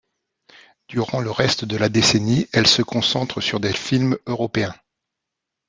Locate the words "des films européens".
3.59-4.73